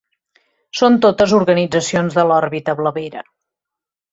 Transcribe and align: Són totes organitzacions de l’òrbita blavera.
Són 0.79 0.95
totes 1.03 1.35
organitzacions 1.39 2.17
de 2.21 2.25
l’òrbita 2.31 2.77
blavera. 2.81 3.23